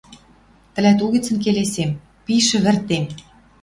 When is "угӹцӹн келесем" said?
1.05-1.91